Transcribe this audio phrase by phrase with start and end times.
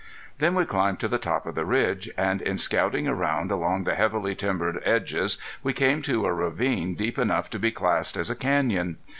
[0.39, 3.93] Then we climbed to the top of the ridge, and in scouting around along the
[3.93, 8.35] heavily timbered edges we came to a ravine deep enough to be classed as a
[8.35, 8.97] canyon.